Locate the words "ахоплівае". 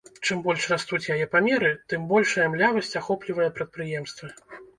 3.03-3.49